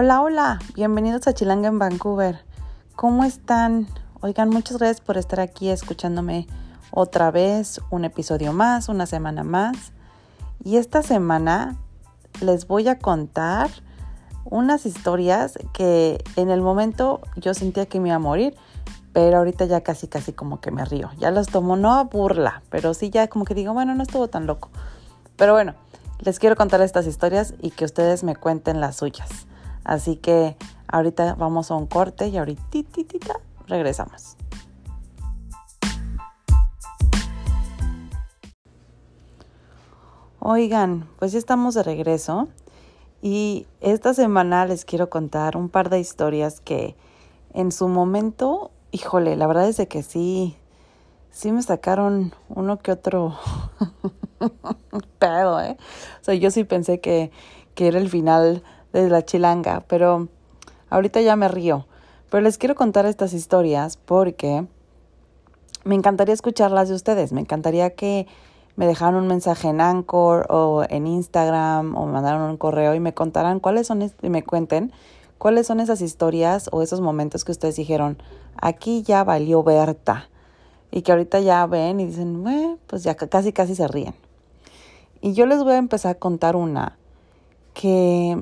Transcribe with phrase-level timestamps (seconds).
[0.00, 2.44] Hola, hola, bienvenidos a Chilanga en Vancouver.
[2.94, 3.88] ¿Cómo están?
[4.20, 6.46] Oigan, muchas gracias por estar aquí escuchándome
[6.92, 9.90] otra vez, un episodio más, una semana más.
[10.62, 11.78] Y esta semana
[12.40, 13.70] les voy a contar
[14.44, 18.54] unas historias que en el momento yo sentía que me iba a morir,
[19.12, 21.10] pero ahorita ya casi casi como que me río.
[21.18, 24.28] Ya los tomo no a burla, pero sí ya como que digo, bueno, no estuvo
[24.28, 24.70] tan loco.
[25.34, 25.74] Pero bueno,
[26.20, 29.48] les quiero contar estas historias y que ustedes me cuenten las suyas.
[29.88, 30.54] Así que
[30.86, 32.62] ahorita vamos a un corte y ahorita
[33.66, 34.36] regresamos.
[40.40, 42.48] Oigan, pues ya estamos de regreso
[43.22, 46.94] y esta semana les quiero contar un par de historias que
[47.54, 50.54] en su momento, híjole, la verdad es de que sí,
[51.30, 53.38] sí me sacaron uno que otro
[55.18, 55.78] pedo, ¿eh?
[56.20, 57.30] O sea, yo sí pensé que,
[57.74, 60.28] que era el final de la chilanga, pero
[60.90, 61.86] ahorita ya me río.
[62.30, 64.66] Pero les quiero contar estas historias porque
[65.84, 68.26] me encantaría escucharlas de ustedes, me encantaría que
[68.76, 73.00] me dejaran un mensaje en Anchor o en Instagram o me mandaran un correo y
[73.00, 74.92] me contaran cuáles son y me cuenten
[75.38, 78.18] cuáles son esas historias o esos momentos que ustedes dijeron,
[78.60, 80.28] aquí ya valió Berta
[80.90, 82.44] y que ahorita ya ven y dicen,
[82.86, 84.14] pues ya casi casi se ríen.
[85.20, 86.98] Y yo les voy a empezar a contar una
[87.74, 88.38] que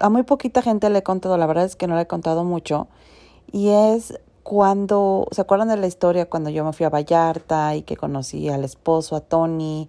[0.00, 2.44] a muy poquita gente le he contado, la verdad es que no le he contado
[2.44, 2.88] mucho,
[3.50, 7.82] y es cuando, ¿se acuerdan de la historia cuando yo me fui a Vallarta y
[7.82, 9.88] que conocí al esposo, a Tony,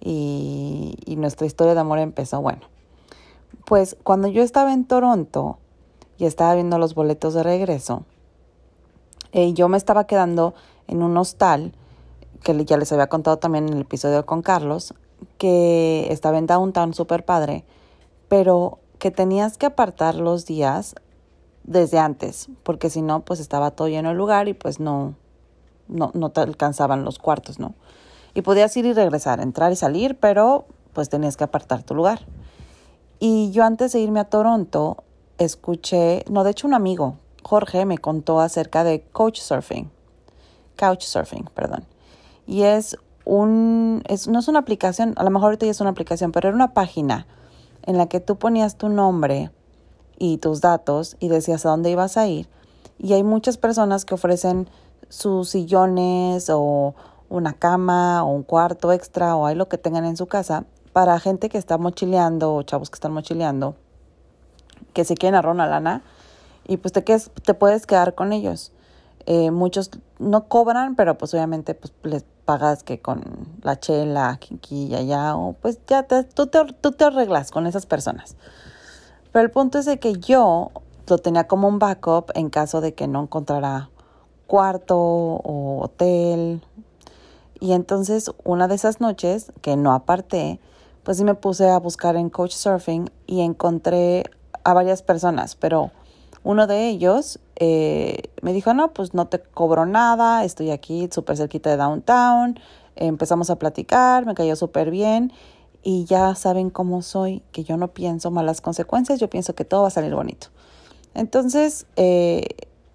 [0.00, 2.40] y, y nuestra historia de amor empezó?
[2.40, 2.62] Bueno,
[3.64, 5.58] pues cuando yo estaba en Toronto
[6.18, 8.04] y estaba viendo los boletos de regreso,
[9.32, 10.54] eh, yo me estaba quedando
[10.86, 11.72] en un hostal,
[12.42, 14.94] que ya les había contado también en el episodio con Carlos,
[15.38, 17.64] que estaba en Downtown, súper padre,
[18.28, 20.94] pero que tenías que apartar los días
[21.62, 25.14] desde antes, porque si no, pues estaba todo lleno el lugar y pues no,
[25.88, 27.74] no, no te alcanzaban los cuartos, ¿no?
[28.32, 32.20] Y podías ir y regresar, entrar y salir, pero pues tenías que apartar tu lugar.
[33.18, 35.04] Y yo antes de irme a Toronto,
[35.36, 39.90] escuché, no, de hecho un amigo, Jorge, me contó acerca de Couchsurfing,
[40.78, 41.84] Couchsurfing, perdón.
[42.46, 45.90] Y es un, es, no es una aplicación, a lo mejor ahorita ya es una
[45.90, 47.26] aplicación, pero era una página
[47.86, 49.50] en la que tú ponías tu nombre
[50.18, 52.48] y tus datos y decías a dónde ibas a ir.
[52.98, 54.68] Y hay muchas personas que ofrecen
[55.08, 56.94] sus sillones o
[57.28, 61.18] una cama o un cuarto extra o hay lo que tengan en su casa para
[61.18, 63.74] gente que está mochileando o chavos que están mochileando,
[64.92, 66.02] que se quieren ahorrar una lana
[66.66, 68.72] y pues te, te puedes quedar con ellos.
[69.26, 73.22] Eh, muchos no cobran, pero pues obviamente pues les pagas que con
[73.62, 77.66] la chela aquí y allá, o pues ya te, tú, te, tú te arreglas con
[77.66, 78.36] esas personas.
[79.32, 80.70] Pero el punto es de que yo
[81.08, 83.90] lo tenía como un backup en caso de que no encontrara
[84.46, 86.62] cuarto o hotel.
[87.60, 90.60] Y entonces una de esas noches que no aparté,
[91.02, 94.24] pues sí me puse a buscar en Couchsurfing y encontré
[94.64, 95.90] a varias personas, pero
[96.44, 101.36] uno de ellos eh, me dijo, no, pues no te cobro nada, estoy aquí súper
[101.36, 102.60] cerquita de downtown,
[102.96, 105.32] empezamos a platicar, me cayó súper bien
[105.82, 109.82] y ya saben cómo soy, que yo no pienso malas consecuencias, yo pienso que todo
[109.82, 110.48] va a salir bonito.
[111.14, 112.46] Entonces, eh,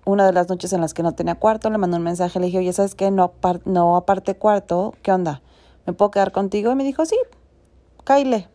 [0.05, 2.47] una de las noches en las que no tenía cuarto, le mandé un mensaje, le
[2.47, 3.11] dije, oye, ¿sabes qué?
[3.11, 3.33] No,
[3.65, 5.41] no aparte cuarto, ¿qué onda?
[5.85, 6.71] ¿Me puedo quedar contigo?
[6.71, 7.15] Y me dijo, sí,
[8.03, 8.47] caile.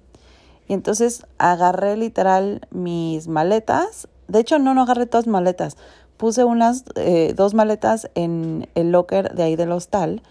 [0.69, 5.77] Y entonces agarré literal mis maletas, de hecho, no, no agarré todas maletas.
[6.17, 10.23] Puse unas, eh, dos maletas en el locker de ahí del hostal.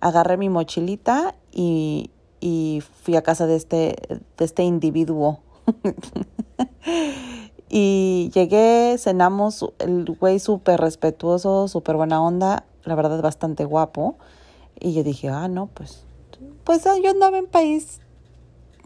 [0.00, 3.96] Agarré mi mochilita y, y fui a casa de este,
[4.36, 5.40] de este individuo.
[7.68, 14.16] y llegué, cenamos, el güey súper respetuoso, súper buena onda, la verdad bastante guapo.
[14.78, 16.04] Y yo dije, ah, no, pues,
[16.64, 18.00] pues yo andaba en país,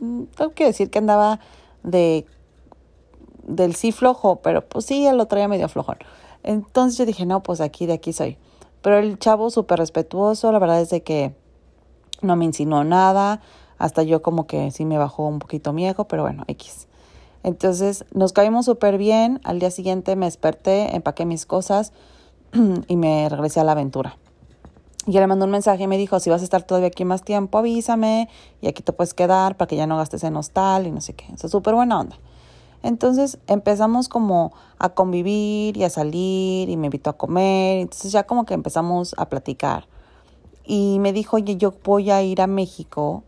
[0.00, 1.40] mm, tengo que decir que andaba
[1.82, 2.26] de
[3.46, 5.98] del sí flojo, pero pues sí, él lo traía medio flojón.
[6.42, 8.38] Entonces yo dije, no, pues aquí, de aquí soy.
[8.82, 11.34] Pero el chavo súper respetuoso, la verdad es de que
[12.22, 13.40] no me insinuó nada,
[13.78, 16.88] hasta yo como que sí me bajó un poquito miedo, pero bueno, X.
[17.42, 21.92] Entonces nos caímos súper bien, al día siguiente me desperté, empaqué mis cosas
[22.88, 24.16] y me regresé a la aventura.
[25.06, 27.04] Y él le mandó un mensaje y me dijo, si vas a estar todavía aquí
[27.04, 28.28] más tiempo, avísame
[28.60, 31.12] y aquí te puedes quedar para que ya no gastes en hostal y no sé
[31.14, 31.26] qué.
[31.32, 32.18] Eso es súper buena onda.
[32.86, 37.78] Entonces empezamos como a convivir y a salir y me invitó a comer.
[37.78, 39.86] Entonces ya como que empezamos a platicar.
[40.64, 43.24] Y me dijo, oye, yo voy a ir a México.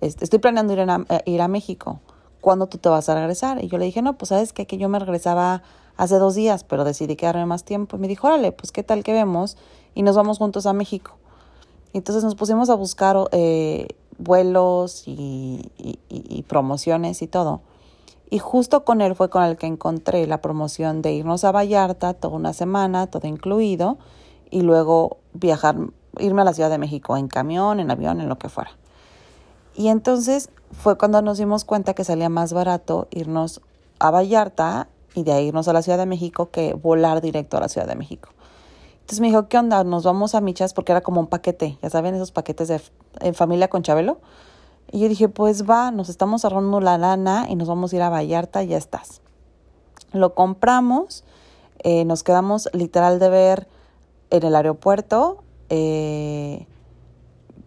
[0.00, 2.00] Estoy planeando ir a, eh, ir a México.
[2.40, 3.62] ¿cuándo tú te vas a regresar?
[3.62, 4.66] Y yo le dije, no, pues sabes qué?
[4.66, 5.62] que yo me regresaba
[5.96, 7.96] hace dos días, pero decidí quedarme más tiempo.
[7.96, 9.56] Y me dijo, órale, pues qué tal que vemos
[9.94, 11.12] y nos vamos juntos a México.
[11.92, 13.88] Entonces nos pusimos a buscar eh,
[14.18, 15.70] vuelos y,
[16.48, 17.60] promociones y todo.
[18.30, 22.14] Y justo con él fue con el que encontré la promoción de irnos a Vallarta
[22.14, 23.98] toda una semana, todo incluido,
[24.50, 25.76] y luego viajar,
[26.18, 28.70] irme a la Ciudad de México en camión, en avión, en lo que fuera.
[29.74, 33.62] Y entonces fue cuando nos dimos cuenta que salía más barato irnos
[33.98, 37.60] a Vallarta y de ahí irnos a la Ciudad de México que volar directo a
[37.60, 38.30] la Ciudad de México.
[39.00, 39.84] Entonces me dijo, ¿qué onda?
[39.84, 42.80] Nos vamos a Michas porque era como un paquete, ya saben, esos paquetes de
[43.20, 44.18] en familia con Chabelo.
[44.90, 48.02] Y yo dije, pues va, nos estamos ahorrando la lana y nos vamos a ir
[48.02, 49.20] a Vallarta, ya estás.
[50.12, 51.24] Lo compramos,
[51.80, 53.68] eh, nos quedamos literal de ver
[54.30, 55.42] en el aeropuerto.
[55.68, 56.66] Eh,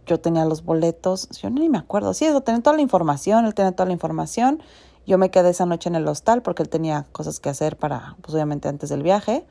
[0.07, 3.53] yo tenía los boletos, yo ni me acuerdo, sí, eso, tenía toda la información, él
[3.53, 4.61] tenía toda la información.
[5.05, 8.15] Yo me quedé esa noche en el hostal porque él tenía cosas que hacer para,
[8.21, 9.45] pues obviamente antes del viaje.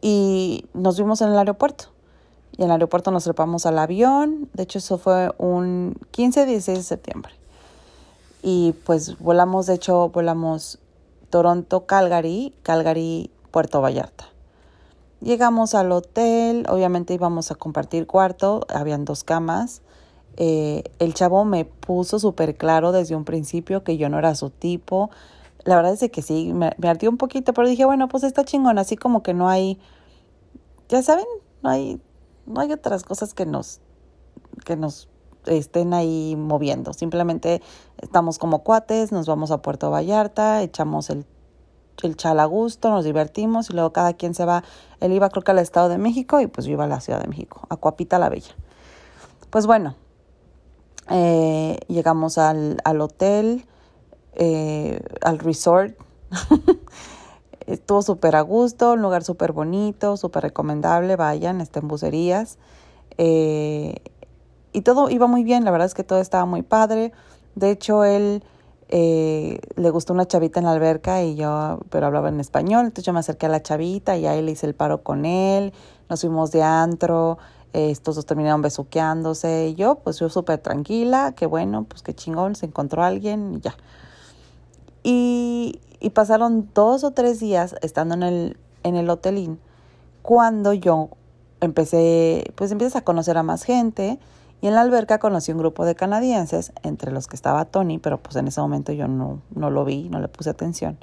[0.00, 1.95] Y nos vimos en el aeropuerto.
[2.58, 4.48] Y en el aeropuerto nos trepamos al avión.
[4.54, 7.32] De hecho, eso fue un 15-16 de septiembre.
[8.42, 10.78] Y pues volamos, de hecho, volamos
[11.30, 14.26] Toronto-Calgary, Calgary-Puerto Vallarta.
[15.20, 19.82] Llegamos al hotel, obviamente íbamos a compartir cuarto, habían dos camas.
[20.36, 24.50] Eh, el chavo me puso súper claro desde un principio que yo no era su
[24.50, 25.10] tipo.
[25.64, 28.44] La verdad es que sí, me, me ardió un poquito, pero dije, bueno, pues está
[28.44, 29.80] chingón, así como que no hay,
[30.88, 31.26] ya saben,
[31.62, 32.00] no hay,
[32.46, 33.80] no hay otras cosas que nos,
[34.64, 35.08] que nos
[35.46, 36.92] estén ahí moviendo.
[36.92, 37.62] Simplemente
[37.98, 41.24] estamos como cuates, nos vamos a Puerto Vallarta, echamos el,
[42.02, 44.64] el chal a gusto, nos divertimos y luego cada quien se va.
[45.00, 47.20] Él iba creo que al Estado de México y pues yo iba a la Ciudad
[47.20, 48.54] de México, a Cuapita la Bella.
[49.50, 49.94] Pues bueno,
[51.10, 53.66] eh, llegamos al, al hotel,
[54.34, 55.96] eh, al resort.
[57.66, 62.58] Estuvo súper a gusto, un lugar súper bonito, súper recomendable, vayan, está en bucerías.
[63.18, 63.96] Eh,
[64.72, 67.12] y todo iba muy bien, la verdad es que todo estaba muy padre.
[67.54, 68.42] De hecho, él
[68.88, 73.12] le gustó una chavita en la alberca y yo, pero hablaba en español, entonces yo
[73.12, 75.72] me acerqué a la chavita y ahí le hice el paro con él,
[76.08, 77.38] nos fuimos de antro,
[77.72, 82.54] estos dos terminaron besuqueándose y yo, pues yo súper tranquila, que bueno, pues qué chingón,
[82.54, 83.76] se encontró alguien y ya.
[85.02, 89.58] Y, y pasaron dos o tres días estando en el, en el hotelín
[90.26, 91.10] cuando yo
[91.60, 94.18] empecé, pues empiezas a conocer a más gente
[94.60, 98.20] y en la alberca conocí un grupo de canadienses, entre los que estaba Tony, pero
[98.20, 100.98] pues en ese momento yo no, no lo vi, no le puse atención.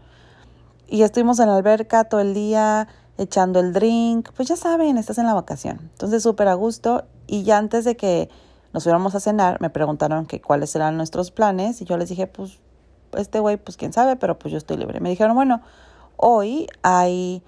[0.89, 5.17] Y estuvimos en la alberca todo el día, echando el drink, pues ya saben, estás
[5.17, 5.79] en la vacación.
[5.93, 8.29] Entonces súper a gusto y ya antes de que
[8.73, 12.27] nos fuéramos a cenar me preguntaron que cuáles eran nuestros planes y yo les dije,
[12.27, 12.59] pues
[13.17, 14.99] este güey, pues quién sabe, pero pues yo estoy libre.
[14.99, 15.61] Me dijeron, bueno,
[16.17, 17.41] hoy hay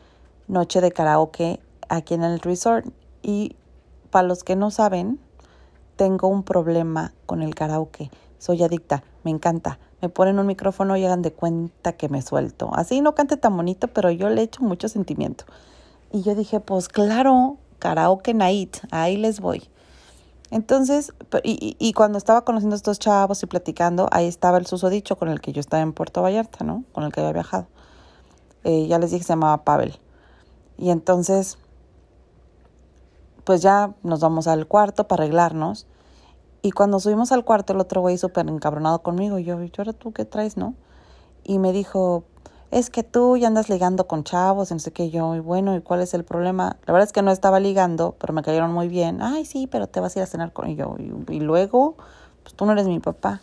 [0.47, 1.59] noche de karaoke
[1.89, 2.85] aquí en el resort
[3.21, 3.55] y
[4.09, 5.19] para los que no saben,
[5.95, 8.11] tengo un problema con el karaoke.
[8.37, 12.69] Soy adicta, me encanta me ponen un micrófono y hagan de cuenta que me suelto.
[12.73, 15.45] Así no cante tan bonito, pero yo le echo mucho sentimiento.
[16.11, 19.63] Y yo dije, pues claro, karaoke night, ahí les voy.
[20.51, 21.13] Entonces,
[21.43, 25.29] y, y, cuando estaba conociendo a estos chavos y platicando, ahí estaba el susodicho con
[25.29, 26.83] el que yo estaba en Puerto Vallarta, ¿no?
[26.93, 27.67] Con el que había viajado.
[28.63, 29.97] Eh, ya les dije que se llamaba Pavel.
[30.77, 31.57] Y entonces,
[33.43, 35.87] pues ya nos vamos al cuarto para arreglarnos.
[36.61, 39.39] Y cuando subimos al cuarto, el otro güey súper encabronado conmigo.
[39.39, 40.75] Y yo, ¿y ahora tú qué traes, no?
[41.43, 42.23] Y me dijo,
[42.71, 45.09] es que tú ya andas ligando con chavos, no sé qué.
[45.09, 46.77] Yo, y bueno, ¿y cuál es el problema?
[46.85, 49.21] La verdad es que no estaba ligando, pero me cayeron muy bien.
[49.21, 50.69] Ay, sí, pero te vas a ir a cenar con.
[50.69, 50.77] Y,
[51.29, 51.95] y luego,
[52.43, 53.41] pues tú no eres mi papá.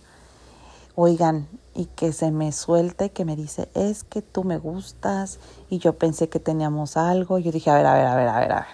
[0.95, 5.39] Oigan, y que se me suelte, que me dice, es que tú me gustas.
[5.71, 7.39] Y yo pensé que teníamos algo.
[7.39, 8.67] Yo dije, a ver, a ver, a ver, a ver, a ver.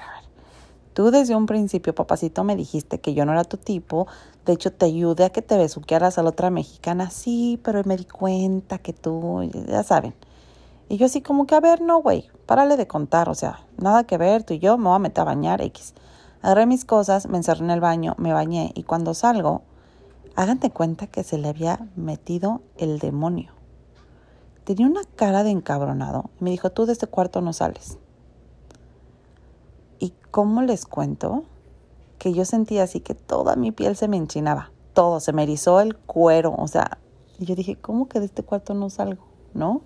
[0.95, 4.09] Tú desde un principio, papacito, me dijiste que yo no era tu tipo.
[4.45, 7.11] De hecho, te ayudé a que te besuquearas a la otra mexicana.
[7.11, 10.15] Sí, pero me di cuenta que tú, ya saben.
[10.89, 13.29] Y yo así como que, a ver, no, güey, párale de contar.
[13.29, 15.95] O sea, nada que ver, tú y yo me voy a meter a bañar, X.
[16.41, 19.63] Agarré mis cosas, me encerré en el baño, me bañé y cuando salgo,
[20.37, 23.53] háganse cuenta que se le había metido el demonio.
[24.65, 27.99] Tenía una cara de encabronado y me dijo, tú de este cuarto no sales.
[29.99, 31.43] ¿Y cómo les cuento?
[32.19, 35.81] Que yo sentía así que toda mi piel se me enchinaba, todo, se me erizó
[35.81, 36.99] el cuero, o sea,
[37.39, 39.25] y yo dije, ¿cómo que de este cuarto no salgo?
[39.55, 39.83] ¿No?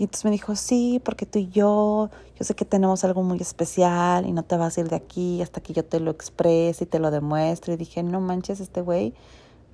[0.00, 3.38] Y entonces me dijo, sí, porque tú y yo, yo sé que tenemos algo muy
[3.38, 6.84] especial y no te vas a ir de aquí hasta que yo te lo exprese
[6.84, 7.74] y te lo demuestre.
[7.74, 9.12] Y dije, no manches, este güey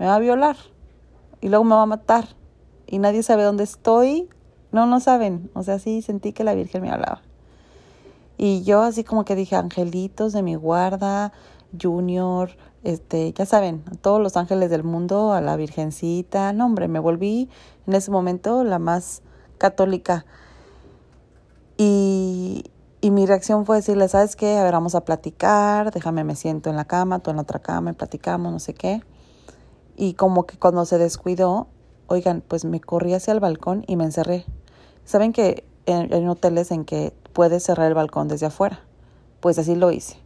[0.01, 0.57] me va a violar
[1.41, 2.27] y luego me va a matar.
[2.89, 4.29] y nadie sabe dónde estoy.
[4.73, 5.49] No, no saben.
[5.55, 7.23] O sea, sí sentí que la Virgen me hablaba.
[8.37, 11.33] Y yo así como que dije, angelitos de mi guarda,
[11.81, 12.51] Junior,
[12.83, 16.53] este, ya saben, todos los ángeles del mundo, a la Virgencita.
[16.53, 17.49] No, hombre, me volví
[17.87, 19.23] en ese momento la más
[19.59, 20.27] católica.
[21.77, 22.65] Y,
[23.01, 24.57] y mi reacción fue decirle, ¿sabes qué?
[24.57, 27.61] A ver, vamos a platicar, déjame, me siento en la cama, tú en la otra
[27.61, 29.03] cama, y platicamos, no sé qué.
[29.97, 31.69] Y como que cuando se descuidó,
[32.07, 34.45] oigan, pues me corrí hacia el balcón y me encerré.
[35.05, 38.81] Saben que en, hoteles en que puedes cerrar el balcón desde afuera.
[39.41, 40.17] Pues así lo hice.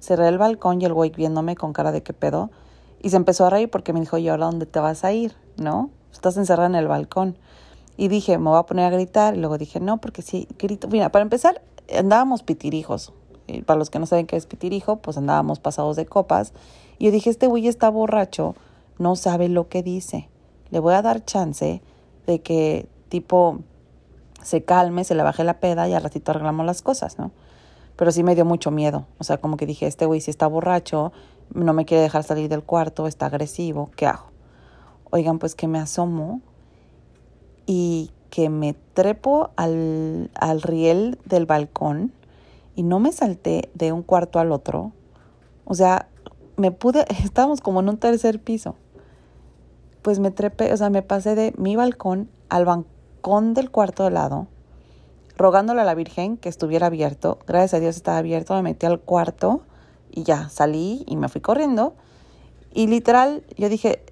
[0.00, 2.50] Cerré el balcón y el güey viéndome con cara de qué pedo.
[3.00, 5.34] Y se empezó a reír porque me dijo, ¿y ahora dónde te vas a ir?
[5.56, 5.90] ¿No?
[6.12, 7.38] Estás encerrada en el balcón.
[7.96, 9.34] Y dije, me voy a poner a gritar.
[9.34, 10.88] Y luego dije, no, porque sí, grito.
[10.88, 11.62] Mira, para empezar,
[11.96, 13.12] andábamos pitirijos.
[13.46, 16.52] Y para los que no saben qué es pitirijo, pues andábamos pasados de copas.
[16.98, 18.54] Y yo dije, este güey está borracho,
[18.98, 20.28] no sabe lo que dice
[20.74, 21.82] le voy a dar chance
[22.26, 23.60] de que tipo
[24.42, 27.30] se calme, se le baje la peda y al ratito arreglamos las cosas, ¿no?
[27.94, 29.06] Pero sí me dio mucho miedo.
[29.18, 31.12] O sea, como que dije, este güey si está borracho,
[31.54, 34.32] no me quiere dejar salir del cuarto, está agresivo, ¿qué hago?
[35.10, 36.40] Oigan, pues que me asomo
[37.66, 42.12] y que me trepo al, al riel del balcón
[42.74, 44.92] y no me salté de un cuarto al otro.
[45.64, 46.08] O sea,
[46.56, 48.76] me pude, estábamos como en un tercer piso
[50.04, 54.10] pues me trepé, o sea, me pasé de mi balcón al balcón del cuarto de
[54.10, 54.48] lado,
[55.38, 57.38] rogándole a la Virgen que estuviera abierto.
[57.46, 59.62] Gracias a Dios estaba abierto, me metí al cuarto
[60.10, 61.94] y ya salí y me fui corriendo.
[62.74, 64.04] Y literal, yo dije,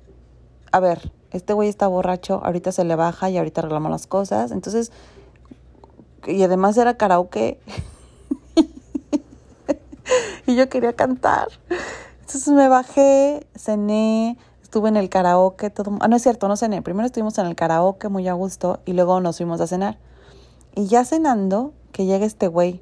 [0.72, 4.50] a ver, este güey está borracho, ahorita se le baja y ahorita arreglamos las cosas.
[4.50, 4.92] Entonces,
[6.26, 7.58] y además era karaoke.
[10.46, 11.48] y yo quería cantar.
[12.20, 15.98] Entonces me bajé, cené, estuve en el karaoke, todo...
[16.00, 16.82] Ah, no es cierto, no cené.
[16.82, 19.98] Primero estuvimos en el karaoke muy a gusto y luego nos fuimos a cenar.
[20.74, 22.80] Y ya cenando, que llega este güey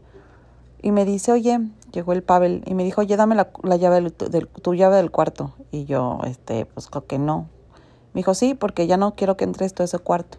[0.83, 1.61] y me dice, oye,
[1.93, 5.53] llegó el Pavel y me dijo, oye, dame la, llave del, tu llave del cuarto.
[5.71, 7.49] Y yo, este, pues creo que no.
[8.13, 10.39] Me dijo, sí, porque ya no quiero que entres todo ese cuarto.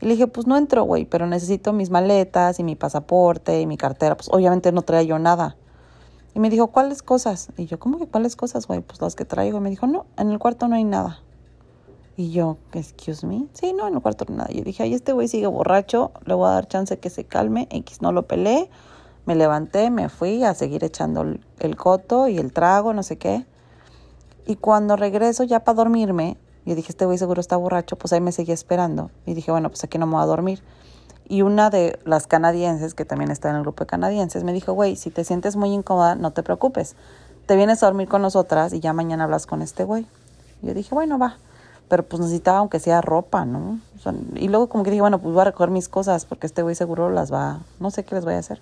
[0.00, 3.66] Y le dije, pues no entro, güey, pero necesito mis maletas y mi pasaporte y
[3.66, 4.16] mi cartera.
[4.16, 5.56] Pues obviamente no traía yo nada.
[6.34, 7.48] Y me dijo, ¿cuáles cosas?
[7.56, 8.80] Y yo, ¿cómo que cuáles cosas, güey?
[8.80, 9.58] Pues las que traigo.
[9.58, 11.20] Y me dijo, no, en el cuarto no hay nada.
[12.16, 13.46] Y yo, excuse me.
[13.52, 14.52] Sí, no, en el cuarto no hay nada.
[14.52, 17.24] Y yo dije, ay, este güey sigue borracho, le voy a dar chance que se
[17.24, 17.68] calme.
[17.70, 18.68] X no lo peleé.
[19.26, 23.46] Me levanté, me fui a seguir echando el, coto y el trago, no sé qué.
[24.44, 28.20] Y cuando regreso ya para dormirme, yo dije, este güey seguro está borracho, pues ahí
[28.20, 29.10] me seguía esperando.
[29.26, 30.62] Y dije, bueno, pues aquí no me voy a dormir.
[31.26, 34.72] Y una de las canadienses, que también está en el grupo de canadienses, me dijo,
[34.72, 36.96] güey, si te sientes muy incómoda, no te preocupes.
[37.46, 40.06] Te vienes a dormir con nosotras y ya mañana hablas con este güey.
[40.62, 41.38] Yo dije, bueno, va.
[41.88, 43.78] Pero pues necesitaba aunque sea ropa, ¿no?
[44.34, 46.74] y luego como que dije, bueno, pues voy a recoger mis cosas porque este güey
[46.74, 48.60] seguro las va, no sé qué les voy a hacer.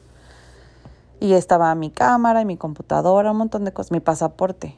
[1.19, 4.77] Y estaba mi cámara y mi computadora, un montón de cosas, mi pasaporte,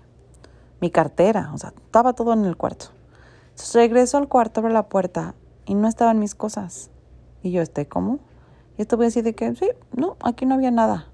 [0.81, 2.94] mi cartera, o sea, estaba todo en el cuarto.
[3.55, 6.91] Entonces regreso al cuarto, abro la puerta y no estaban mis cosas.
[7.41, 8.19] Y yo, ¿este cómo?
[8.77, 11.07] Y esto voy a decir de que, sí, no, aquí no había nada.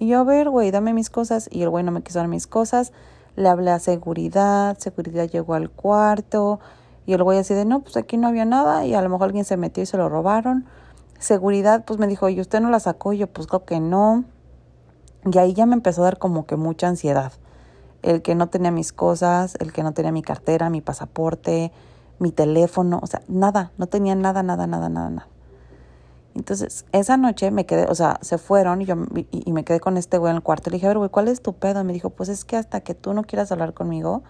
[0.00, 1.48] Y yo, a ver, güey, dame mis cosas.
[1.52, 2.92] Y el güey no me quiso dar mis cosas.
[3.36, 6.58] Le hablé a seguridad, seguridad llegó al cuarto.
[7.06, 8.84] Y el güey así de, no, pues aquí no había nada.
[8.84, 10.66] Y a lo mejor alguien se metió y se lo robaron.
[11.20, 13.12] Seguridad, pues me dijo, ¿y usted no la sacó?
[13.12, 14.24] Y yo, pues creo que no.
[15.24, 17.32] Y ahí ya me empezó a dar como que mucha ansiedad.
[18.02, 21.72] El que no tenía mis cosas, el que no tenía mi cartera, mi pasaporte,
[22.18, 25.28] mi teléfono, o sea, nada, no tenía nada, nada, nada, nada, nada.
[26.34, 28.94] Entonces, esa noche me quedé, o sea, se fueron y yo
[29.30, 30.68] y, me quedé con este güey en el cuarto.
[30.68, 31.82] Le dije, a ver, güey, ¿cuál es tu pedo?
[31.82, 34.22] me dijo, pues es que hasta que tú no quieras hablar conmigo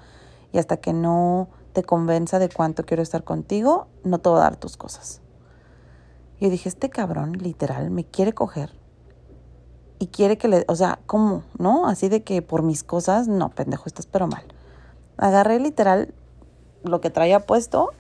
[0.53, 4.43] y hasta que no te convenza de cuánto quiero estar contigo, no te voy a
[4.43, 5.21] dar tus cosas.
[6.39, 8.73] Y yo dije, este cabrón, literal, me quiere coger
[9.99, 11.43] y quiere que le, o sea, ¿cómo?
[11.59, 11.87] ¿No?
[11.87, 14.45] Así de que por mis cosas, no, pendejo, estás pero mal.
[15.17, 16.15] Agarré literal
[16.83, 17.91] lo que traía puesto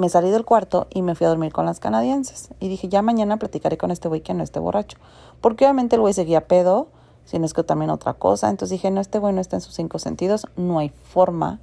[0.00, 2.48] me salí del cuarto y me fui a dormir con las canadienses.
[2.58, 4.96] Y dije, ya mañana platicaré con este güey que no esté borracho.
[5.40, 6.88] Porque obviamente el güey seguía pedo,
[7.26, 8.48] si no es que también otra cosa.
[8.48, 11.60] Entonces dije, no, este güey no está en sus cinco sentidos, no hay forma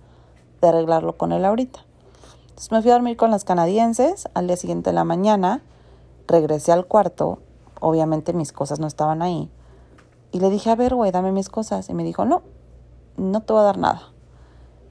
[0.62, 1.80] de arreglarlo con él ahorita.
[2.42, 4.30] Entonces me fui a dormir con las canadienses.
[4.36, 5.64] Al día siguiente de la mañana
[6.28, 7.40] regresé al cuarto.
[7.80, 9.50] Obviamente mis cosas no estaban ahí.
[10.32, 11.90] Y le dije, a ver, güey, dame mis cosas.
[11.90, 12.44] Y me dijo, no,
[13.18, 14.02] no te voy a dar nada.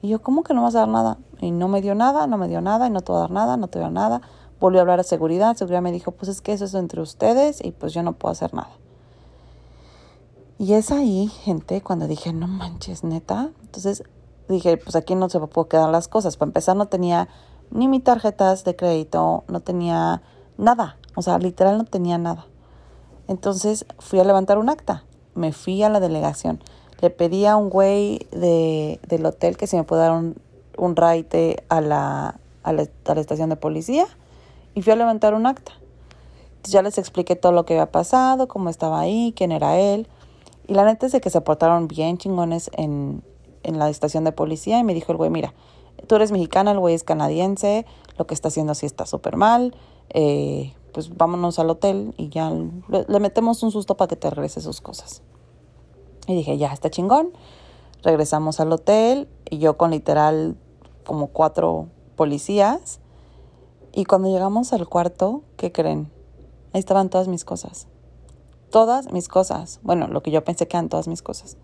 [0.01, 1.17] Y yo, ¿cómo que no vas a dar nada?
[1.39, 3.31] Y no me dio nada, no me dio nada, y no te voy a dar
[3.31, 4.21] nada, no te voy a dar nada.
[4.59, 7.63] Volvió a hablar a seguridad, seguridad me dijo, pues es que eso es entre ustedes
[7.63, 8.71] y pues yo no puedo hacer nada.
[10.59, 13.51] Y es ahí, gente, cuando dije, no manches, neta.
[13.61, 14.03] Entonces
[14.49, 16.37] dije, pues aquí no se me puedo quedar las cosas.
[16.37, 17.27] Para empezar, no tenía
[17.69, 20.21] ni mi tarjetas de crédito, no tenía
[20.57, 22.45] nada, o sea, literal no tenía nada.
[23.27, 25.03] Entonces fui a levantar un acta,
[25.37, 26.59] me fui a la delegación,
[27.01, 30.35] le pedí a un güey de, del hotel que si me puede dar un,
[30.77, 34.05] un ride a la, a la, a la estación de policía
[34.75, 35.73] y fui a levantar un acta.
[36.63, 40.07] Ya les expliqué todo lo que había pasado, cómo estaba ahí, quién era él.
[40.67, 43.23] Y la neta es de que se portaron bien chingones en,
[43.63, 45.53] en la estación de policía y me dijo el güey, mira,
[46.07, 47.85] tú eres mexicana, el güey es canadiense,
[48.17, 49.75] lo que está haciendo así está súper mal,
[50.09, 54.61] eh, pues vámonos al hotel y ya le, metemos un susto para que te regrese
[54.61, 55.21] sus cosas.
[56.25, 57.33] Y dije, ya está chingón.
[58.01, 60.57] Regresamos al hotel y yo con literal
[61.05, 61.85] como cuatro
[62.15, 62.99] policías.
[63.93, 66.11] Y cuando llegamos al cuarto, ¿qué creen?
[66.73, 67.87] Ahí estaban todas mis cosas.
[68.71, 69.79] Todas mis cosas.
[69.83, 71.57] Bueno, lo que yo pensé que eran todas mis cosas.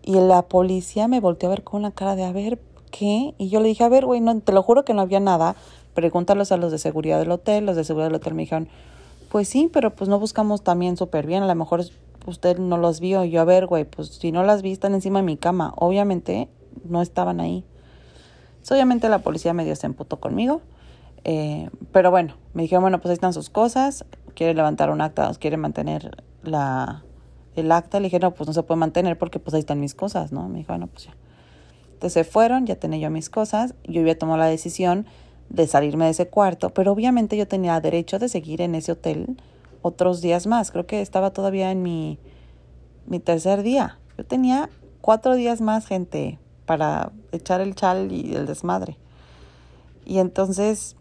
[0.00, 3.34] Y la policía me volteó a ver con una cara de, a ver, ¿qué?
[3.36, 5.56] Y yo le dije, a ver, güey, no, te lo juro que no había nada.
[5.94, 7.66] Pregúntalos a los de seguridad del hotel.
[7.66, 8.68] Los de seguridad del hotel me dijeron,
[9.30, 11.42] pues sí, pero pues no buscamos también súper bien.
[11.42, 11.84] A lo mejor
[12.26, 13.24] usted no los vio.
[13.24, 15.72] Yo, a ver, güey, pues si no las vi, están encima de mi cama.
[15.76, 16.48] Obviamente
[16.84, 17.64] no estaban ahí.
[18.70, 20.60] obviamente la policía medio se emputó conmigo.
[21.24, 24.04] Eh, pero bueno, me dijeron, bueno, pues ahí están sus cosas.
[24.34, 27.04] Quiere levantar un acta, quiere mantener la,
[27.56, 28.00] el acta.
[28.00, 30.48] Le dije, no, pues no se puede mantener porque pues ahí están mis cosas, ¿no?
[30.48, 31.16] Me dijo, bueno, pues ya.
[31.92, 33.74] Entonces se fueron, ya tenía yo mis cosas.
[33.84, 35.06] Yo había tomado la decisión
[35.48, 39.36] de salirme de ese cuarto, pero obviamente yo tenía derecho de seguir en ese hotel
[39.82, 40.70] otros días más.
[40.70, 42.18] Creo que estaba todavía en mi,
[43.06, 43.98] mi tercer día.
[44.16, 44.70] Yo tenía
[45.00, 48.96] cuatro días más, gente, para echar el chal y el desmadre.
[50.04, 50.96] Y entonces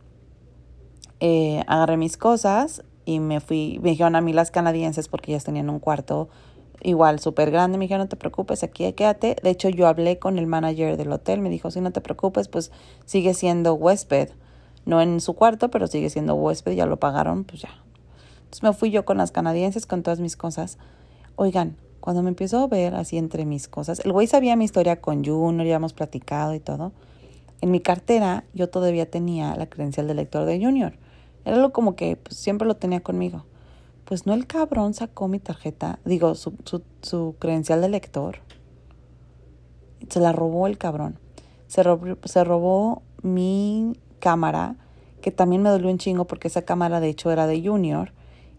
[1.20, 5.44] eh, agarré mis cosas y me fui, me dijeron a mí las canadienses porque ellas
[5.44, 6.30] tenían un cuarto
[6.84, 9.36] igual súper grande, me dijeron no te preocupes, aquí quédate.
[9.42, 12.48] De hecho yo hablé con el manager del hotel, me dijo si no te preocupes,
[12.48, 12.72] pues
[13.06, 14.30] sigue siendo huésped,
[14.86, 17.70] no en su cuarto, pero sigue siendo huésped, ya lo pagaron, pues ya.
[18.44, 20.78] Entonces me fui yo con las canadienses, con todas mis cosas.
[21.36, 25.00] Oigan, cuando me empezó a ver así entre mis cosas, el güey sabía mi historia
[25.00, 26.92] con Junior, ya hemos platicado y todo.
[27.62, 30.94] En mi cartera yo todavía tenía la credencial de lector de Junior.
[31.46, 33.46] Era algo como que pues, siempre lo tenía conmigo.
[34.06, 38.40] Pues no el cabrón sacó mi tarjeta, digo, su, su, su credencial de lector.
[40.10, 41.20] Se la robó el cabrón.
[41.68, 44.76] Se robó, se robó mi cámara,
[45.22, 48.14] que también me dolió un chingo porque esa cámara de hecho era de Junior.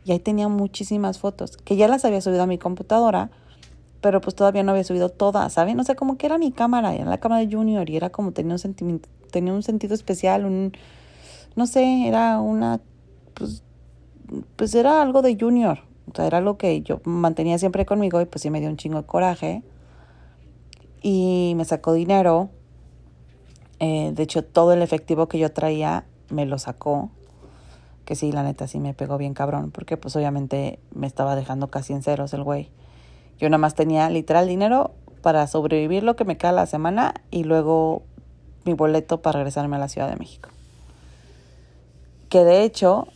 [0.04, 3.30] Y ahí tenía muchísimas fotos, que ya las había subido a mi computadora,
[4.04, 5.80] pero pues todavía no había subido todas, ¿saben?
[5.80, 8.32] O sea, como que era mi cámara, era la cámara de Junior y era como
[8.32, 10.72] tenía un sentimiento, tenía un sentido especial, un,
[11.56, 12.80] no sé, era una,
[13.32, 13.63] pues,
[14.56, 18.26] pues era algo de junior, o sea, era algo que yo mantenía siempre conmigo y
[18.26, 19.62] pues sí me dio un chingo de coraje.
[21.02, 22.48] Y me sacó dinero,
[23.78, 27.10] eh, de hecho todo el efectivo que yo traía me lo sacó,
[28.06, 31.68] que sí, la neta sí me pegó bien cabrón, porque pues obviamente me estaba dejando
[31.68, 32.70] casi en ceros el güey.
[33.38, 37.44] Yo nada más tenía literal dinero para sobrevivir lo que me queda la semana y
[37.44, 38.02] luego
[38.64, 40.48] mi boleto para regresarme a la Ciudad de México
[42.34, 43.06] que de hecho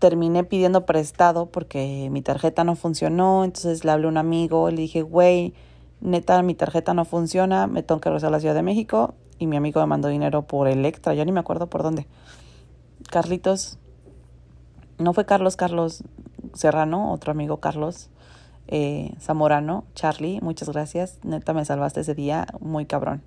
[0.00, 4.82] terminé pidiendo prestado porque mi tarjeta no funcionó, entonces le hablé a un amigo le
[4.82, 5.54] dije, güey,
[6.00, 9.46] neta, mi tarjeta no funciona, me tengo que regresar a la Ciudad de México y
[9.46, 12.06] mi amigo me mandó dinero por Electra, ya ni me acuerdo por dónde.
[13.10, 13.78] Carlitos,
[14.98, 16.02] no fue Carlos, Carlos
[16.54, 18.10] Serrano, otro amigo Carlos
[18.68, 23.22] eh, Zamorano, Charlie, muchas gracias, neta me salvaste ese día, muy cabrón.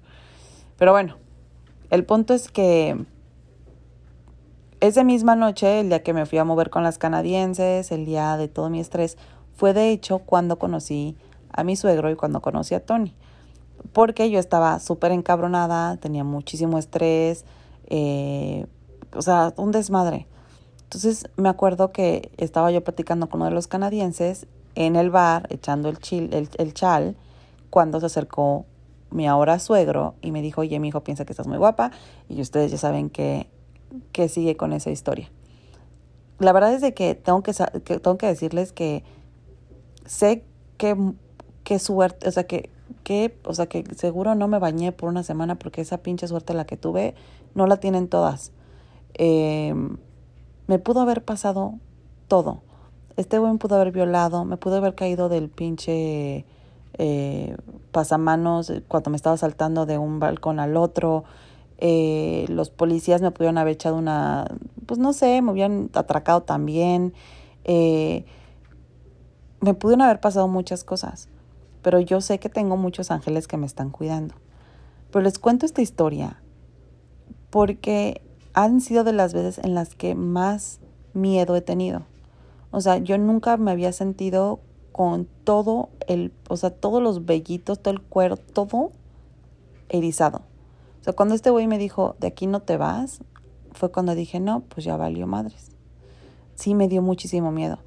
[0.77, 1.17] Pero bueno,
[1.91, 3.05] el punto es que
[4.88, 8.36] esa misma noche, el día que me fui a mover con las canadienses, el día
[8.36, 9.17] de todo mi estrés,
[9.56, 11.15] fue de hecho cuando conocí
[11.54, 13.15] a mi suegro y cuando conocí a Tony.
[13.93, 17.46] Porque yo estaba súper encabronada, tenía muchísimo estrés,
[17.88, 18.65] eh,
[19.15, 20.28] o sea, un desmadre.
[20.84, 25.48] Entonces me acuerdo que estaba yo platicando con uno de los canadienses en el bar,
[25.50, 27.15] echando el, el, el chal,
[27.69, 28.65] cuando se acercó
[29.12, 31.91] mi ahora suegro y me dijo, oye, mi hijo piensa que estás muy guapa
[32.28, 33.48] y ustedes ya saben que
[34.12, 35.29] que sigue con esa historia.
[36.39, 39.03] La verdad es de que tengo que, tengo que decirles que
[40.06, 40.43] sé
[40.77, 40.97] que,
[41.63, 42.69] qué suerte, o sea, que,
[43.03, 46.53] que, o sea, que seguro no me bañé por una semana porque esa pinche suerte
[46.53, 47.15] la que tuve
[47.56, 48.51] no la tienen todas.
[49.13, 49.97] Em,
[50.67, 51.75] me pudo haber pasado
[52.27, 52.62] todo.
[53.15, 56.45] Este güey me pudo haber violado, me pudo haber caído del pinche
[56.97, 57.56] eh,
[57.91, 61.23] pasamanos cuando me estaba saltando de un balcón al otro.
[61.77, 64.47] Eh, los policías me pudieron haber echado una,
[64.86, 67.13] pues no sé, me hubieran atracado también.
[67.63, 68.25] Eh,
[69.59, 71.29] me pudieron haber pasado muchas cosas,
[71.81, 74.36] pero yo sé que tengo muchos ángeles que me están cuidando.
[75.12, 76.41] Pero les cuento esta historia
[77.49, 78.21] porque
[78.53, 80.79] han sido de las veces en las que más
[81.13, 82.03] miedo he tenido.
[82.71, 84.59] O sea, yo nunca me había sentido
[84.91, 88.91] con todo el, o sea, todos los vellitos, todo el cuero, todo
[89.89, 90.41] erizado.
[91.03, 93.19] O sea, cuando este güey me dijo, de aquí no te vas,
[93.73, 95.71] fue cuando dije, no, pues ya valió madres.
[96.55, 97.79] Sí, me dio muchísimo miedo.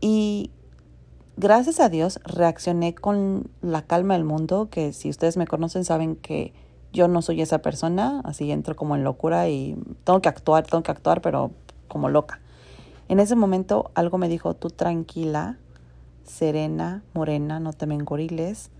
[0.00, 0.52] Y
[1.36, 6.14] gracias a Dios reaccioné con la calma del mundo, que si ustedes me conocen saben
[6.14, 6.52] que
[6.92, 10.84] yo no soy esa persona, así entro como en locura y tengo que actuar, tengo
[10.84, 11.50] que actuar, pero
[11.88, 12.38] como loca.
[13.08, 15.58] En ese momento algo me dijo, tú tranquila,
[16.22, 18.70] serena, morena, no te me engoriles,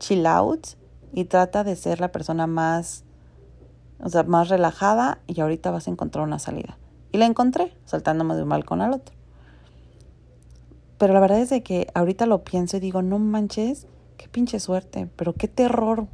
[0.00, 0.66] chill out
[1.14, 3.04] y trata de ser la persona más,
[4.00, 6.76] o sea, más relajada y ahorita vas a encontrar una salida.
[7.12, 9.14] Y la encontré, saltándome de un balcón al otro.
[10.98, 14.58] Pero la verdad es de que ahorita lo pienso y digo, no manches, qué pinche
[14.58, 16.08] suerte, pero qué terror,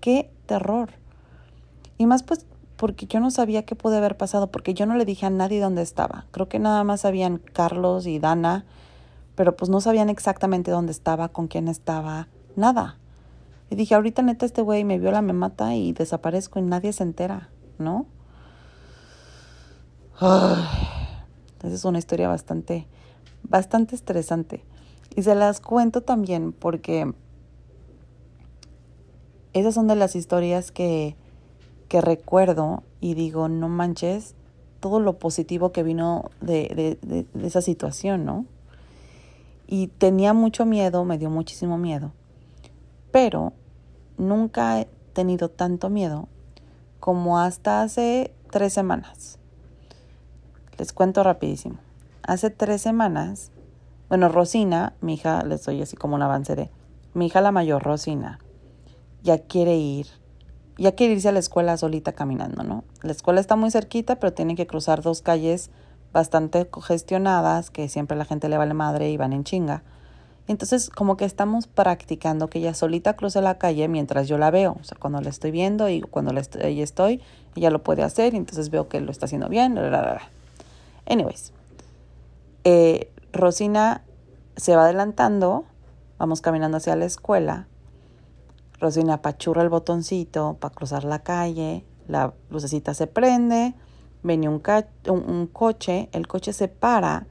[0.00, 0.90] qué terror.
[1.96, 5.04] Y más pues porque yo no sabía qué puede haber pasado, porque yo no le
[5.04, 6.26] dije a nadie dónde estaba.
[6.32, 8.66] Creo que nada más sabían Carlos y Dana,
[9.36, 12.98] pero pues no sabían exactamente dónde estaba, con quién estaba, nada.
[13.70, 17.02] Y dije, ahorita neta este güey me viola, me mata y desaparezco y nadie se
[17.02, 18.06] entera, ¿no?
[20.16, 22.86] esa es una historia bastante,
[23.42, 24.64] bastante estresante.
[25.16, 27.12] Y se las cuento también porque
[29.52, 31.16] esas son de las historias que,
[31.88, 34.34] que recuerdo y digo, no manches,
[34.80, 38.46] todo lo positivo que vino de, de, de, esa situación, ¿no?
[39.66, 42.12] Y tenía mucho miedo, me dio muchísimo miedo,
[43.14, 43.52] pero
[44.18, 46.26] nunca he tenido tanto miedo
[46.98, 49.38] como hasta hace tres semanas.
[50.78, 51.76] Les cuento rapidísimo.
[52.24, 53.52] Hace tres semanas,
[54.08, 56.72] bueno, Rosina, mi hija, les doy así como un avance de,
[57.12, 58.40] mi hija la mayor, Rosina,
[59.22, 60.08] ya quiere ir,
[60.76, 62.82] ya quiere irse a la escuela solita caminando, ¿no?
[63.02, 65.70] La escuela está muy cerquita, pero tiene que cruzar dos calles
[66.12, 69.84] bastante congestionadas, que siempre la gente le vale madre y van en chinga.
[70.46, 74.76] Entonces, como que estamos practicando que ella solita cruce la calle mientras yo la veo.
[74.80, 77.22] O sea, cuando la estoy viendo y cuando la estoy, estoy,
[77.56, 79.78] ella lo puede hacer y entonces veo que lo está haciendo bien.
[81.08, 81.52] Anyways,
[82.64, 84.02] eh, Rosina
[84.56, 85.64] se va adelantando,
[86.18, 87.66] vamos caminando hacia la escuela
[88.84, 93.74] Rosina apachurra el botoncito para cruzar la calle, la lucecita se prende,
[94.22, 94.62] viene un,
[95.08, 97.26] un, coche, el coche se para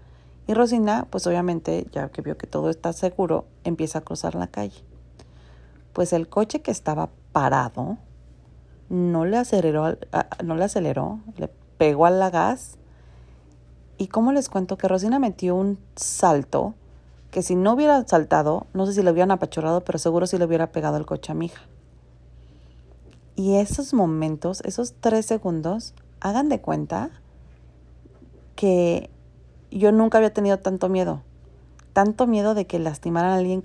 [0.47, 4.47] y Rosina, pues obviamente, ya que vio que todo está seguro, empieza a cruzar la
[4.47, 4.83] calle.
[5.93, 7.97] Pues el coche que estaba parado
[8.89, 9.97] no le aceleró,
[10.43, 12.77] no le aceleró, le pegó al gas.
[13.97, 16.73] Y cómo les cuento que Rosina metió un salto
[17.31, 20.45] que si no hubiera saltado, no sé si le hubieran apachurrado, pero seguro si le
[20.45, 21.63] hubiera pegado el coche a mi hija.
[23.35, 27.09] Y esos momentos, esos tres segundos, hagan de cuenta
[28.55, 29.09] que
[29.79, 31.21] yo nunca había tenido tanto miedo.
[31.93, 33.63] Tanto miedo de que lastimaran a alguien,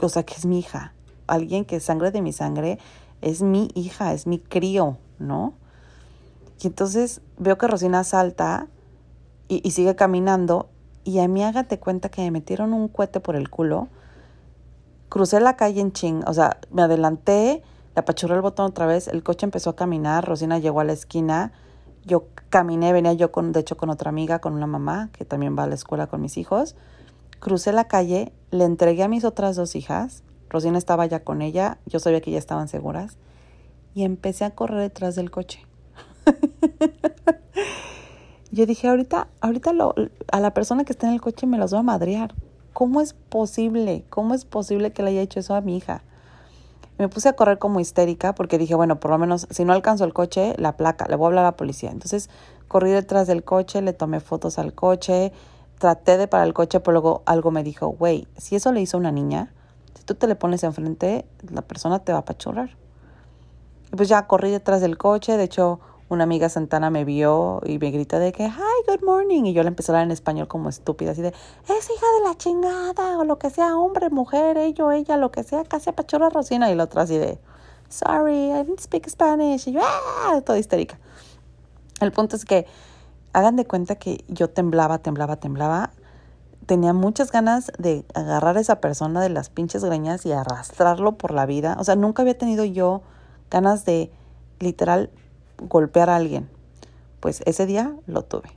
[0.00, 0.94] o sea, que es mi hija.
[1.26, 2.78] Alguien que sangre de mi sangre,
[3.20, 5.54] es mi hija, es mi crío, ¿no?
[6.60, 8.66] Y entonces veo que Rosina salta
[9.48, 10.68] y, y sigue caminando
[11.04, 13.88] y a mí hágate cuenta que me metieron un cohete por el culo.
[15.08, 17.62] Crucé la calle en ching, o sea, me adelanté,
[17.94, 20.92] le apachurré el botón otra vez, el coche empezó a caminar, Rosina llegó a la
[20.92, 21.52] esquina,
[22.04, 25.56] yo caminé, venía yo con, de hecho con otra amiga, con una mamá que también
[25.58, 26.76] va a la escuela con mis hijos.
[27.38, 31.78] Crucé la calle, le entregué a mis otras dos hijas, Rosina estaba ya con ella,
[31.86, 33.16] yo sabía que ya estaban seguras,
[33.94, 35.64] y empecé a correr detrás del coche.
[38.52, 39.94] Yo dije, ahorita, ahorita lo,
[40.32, 42.34] a la persona que está en el coche me las voy a madrear.
[42.72, 44.04] ¿Cómo es posible?
[44.10, 46.02] ¿Cómo es posible que le haya hecho eso a mi hija?
[47.00, 50.04] Me puse a correr como histérica porque dije, bueno, por lo menos si no alcanzo
[50.04, 51.90] el coche, la placa, le voy a hablar a la policía.
[51.90, 52.28] Entonces
[52.68, 55.32] corrí detrás del coche, le tomé fotos al coche,
[55.78, 58.98] traté de parar el coche, pero luego algo me dijo, güey, si eso le hizo
[58.98, 59.50] una niña,
[59.94, 62.76] si tú te le pones enfrente, la persona te va a apachurrar.
[63.90, 65.80] Y pues ya corrí detrás del coche, de hecho
[66.10, 69.44] una amiga santana me vio y me grita de que, hi, good morning.
[69.44, 72.28] Y yo le empecé a hablar en español como estúpida, así de, es hija de
[72.28, 76.26] la chingada, o lo que sea, hombre, mujer, ello, ella, lo que sea, casi apachurra
[76.26, 76.68] a Rosina.
[76.70, 77.38] Y la otra así de,
[77.88, 79.68] sorry, I didn't speak Spanish.
[79.68, 80.98] Y yo, ah, toda histérica.
[82.00, 82.66] El punto es que
[83.32, 85.92] hagan de cuenta que yo temblaba, temblaba, temblaba.
[86.66, 91.32] Tenía muchas ganas de agarrar a esa persona de las pinches greñas y arrastrarlo por
[91.32, 91.76] la vida.
[91.78, 93.02] O sea, nunca había tenido yo
[93.48, 94.10] ganas de
[94.58, 95.10] literal
[95.60, 96.48] golpear a alguien.
[97.20, 98.50] Pues ese día lo tuve.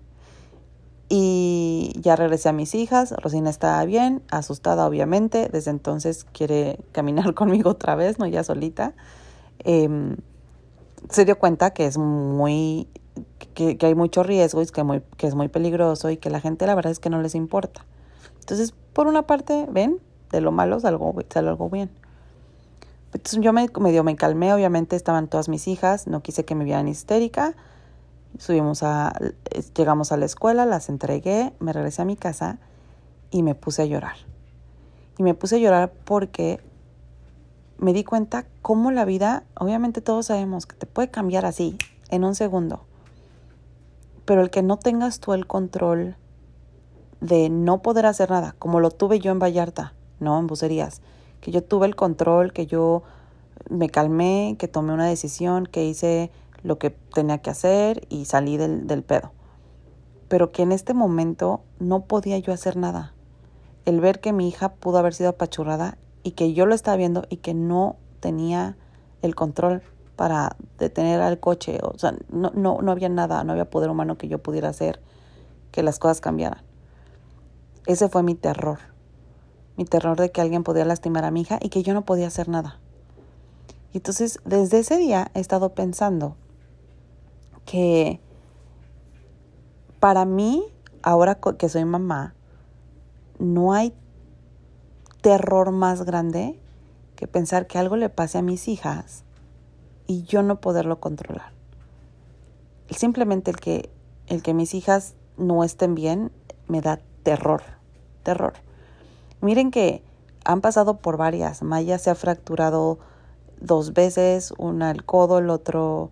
[1.10, 7.34] Y ya regresé a mis hijas, Rosina estaba bien, asustada obviamente, desde entonces quiere caminar
[7.34, 8.94] conmigo otra vez, no ya solita.
[9.60, 10.18] Em,
[11.10, 12.88] se dio cuenta que es muy,
[13.54, 16.66] que, hay mucho riesgo y que, muy, que es muy peligroso y que la gente
[16.66, 17.86] la verdad es que no les importa.
[18.40, 20.00] Entonces, por una parte, ven,
[20.32, 21.92] de lo malo salgo, algo bien.
[23.40, 26.88] Yo me, medio me calmé, obviamente estaban todas mis hijas, no quise que me vieran
[26.88, 27.54] histérica.
[28.40, 29.14] Subimos a,
[29.78, 32.58] llegamos a la escuela, las entregué, me regresé a mi casa
[33.30, 34.16] y me puse a llorar.
[35.20, 36.60] Y me puse a llorar porque
[37.78, 41.78] me di cuenta cómo la vida, obviamente todos sabemos que te puede cambiar así,
[42.10, 42.82] en un segundo.
[44.26, 46.16] Pero el que no tengas tú el control
[47.22, 51.02] de no poder hacer nada, como lo tuve yo en Vallarta, no en bucerías,
[51.44, 53.04] que yo tuve el control, que yo
[53.70, 56.32] me calmé, que tomé una decisión, que hice
[56.64, 59.34] lo que tenía que hacer y salí del, del pedo.
[60.30, 63.14] Pero que en este momento no podía yo hacer nada.
[63.84, 67.26] El ver que mi hija pudo haber sido apachurrada y que yo lo estaba viendo
[67.30, 68.78] y que no tenía
[69.22, 69.82] el control
[70.16, 71.80] para detener al coche.
[71.84, 75.02] O sea, no, no, no había nada, no había poder humano que yo pudiera hacer
[75.74, 76.62] que las cosas cambiaran.
[77.86, 78.93] Ese fue mi terror.
[79.78, 82.28] Mi terror de que alguien podía lastimar a mi hija y que yo no podía
[82.28, 82.80] hacer nada.
[83.92, 86.36] Y entonces, desde ese día he estado pensando
[87.66, 88.20] que
[90.00, 90.64] para mí,
[91.02, 92.34] ahora que soy mamá,
[93.40, 93.94] no hay
[95.22, 96.60] terror más grande
[97.16, 99.24] que pensar que algo le pase a mis hijas
[100.08, 101.54] y yo no poderlo controlar.
[102.90, 103.90] Simplemente el que,
[104.28, 106.32] el que mis hijas no estén bien
[106.68, 107.64] me da terror,
[108.24, 108.54] terror.
[109.44, 110.02] Miren que
[110.46, 111.64] han pasado por varias.
[111.64, 113.00] Maya se ha fracturado
[113.60, 116.12] dos veces, una el codo, el otro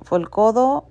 [0.00, 0.86] fue el codo.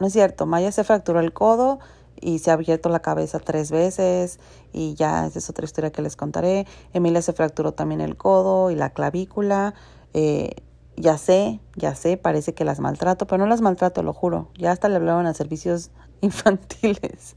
[0.00, 1.78] No es cierto, Maya se fracturó el codo
[2.20, 4.40] y se ha abierto la cabeza tres veces
[4.72, 6.66] y ya esa es otra historia que les contaré.
[6.92, 9.74] Emilia se fracturó también el codo y la clavícula.
[10.12, 10.56] Eh,
[10.96, 14.48] ya sé, ya sé, parece que las maltrato, pero no las maltrato, lo juro.
[14.58, 17.36] Ya hasta le hablaban a servicios infantiles,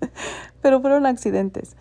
[0.63, 1.75] pero fueron accidentes.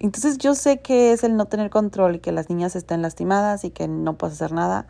[0.00, 3.64] Entonces yo sé que es el no tener control y que las niñas estén lastimadas
[3.64, 4.86] y que no puedo hacer nada.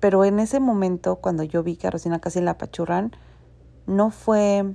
[0.00, 3.12] Pero en ese momento, cuando yo vi que a Rosina casi la apachurran,
[3.86, 4.74] no fue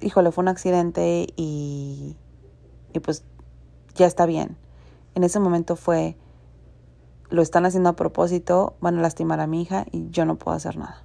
[0.00, 2.16] híjole, fue un accidente y,
[2.92, 3.24] y pues
[3.94, 4.56] ya está bien.
[5.14, 6.16] En ese momento fue,
[7.30, 10.56] lo están haciendo a propósito, van a lastimar a mi hija y yo no puedo
[10.56, 11.02] hacer nada.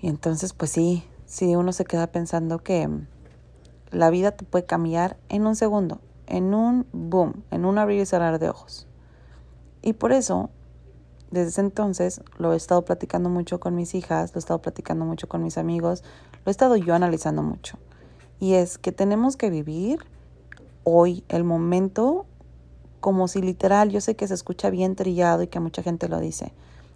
[0.00, 2.88] Y entonces, pues sí, sí, uno se queda pensando que
[3.92, 8.06] la vida te puede cambiar en un segundo, en un boom, en un abrir y
[8.06, 8.86] cerrar de ojos.
[9.82, 10.50] Y por eso
[11.30, 15.28] desde entonces lo he estado platicando mucho con mis hijas, lo he estado platicando mucho
[15.28, 16.04] con mis amigos,
[16.44, 17.78] lo he estado yo analizando mucho.
[18.38, 20.00] Y es que tenemos que vivir
[20.84, 22.26] hoy el momento
[23.00, 26.20] como si literal, yo sé que se escucha bien trillado y que mucha gente lo
[26.20, 26.52] dice,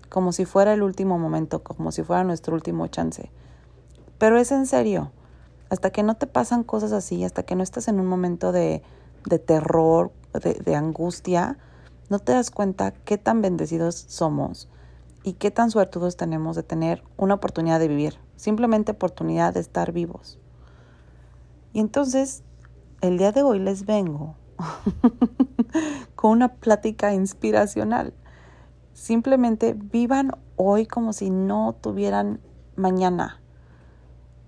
[0.08, 3.30] como si fuera el último momento, como si fuera nuestro último chance.
[4.18, 5.10] Pero es en serio,
[5.70, 8.82] hasta que no te pasan cosas así, hasta que no estás en un momento de,
[9.28, 11.58] de terror, de, de angustia,
[12.08, 14.68] no te das cuenta qué tan bendecidos somos
[15.22, 19.92] y qué tan suertudos tenemos de tener una oportunidad de vivir, simplemente oportunidad de estar
[19.92, 20.38] vivos.
[21.72, 22.42] Y entonces,
[23.00, 24.36] el día de hoy les vengo
[26.14, 28.14] con una plática inspiracional.
[28.94, 32.40] Simplemente vivan hoy como si no tuvieran
[32.76, 33.40] mañana.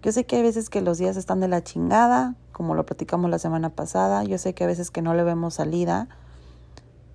[0.02, 3.30] Yo sé que hay veces que los días están de la chingada, como lo platicamos
[3.30, 4.24] la semana pasada.
[4.24, 6.08] Yo sé que a veces que no le vemos salida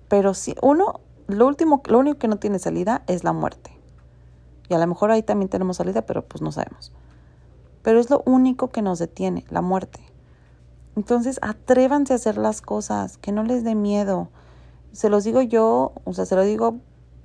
[0.08, 3.76] pero si uno, lo último, lo único que no tiene salida es la muerte.
[4.68, 6.92] Y a lo mejor ahí también tenemos salida, pero pues no sabemos.
[7.82, 10.00] Pero es lo único que nos detiene, la muerte.
[10.96, 14.28] Entonces, atrévanse a hacer las cosas, que no les dé miedo.
[14.92, 16.76] Se los digo yo, o sea, se lo digo